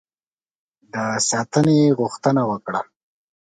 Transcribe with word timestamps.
د 0.93 0.95
ساتنې 1.29 1.79
غوښتنه 1.99 2.41
وکړه. 2.51 2.81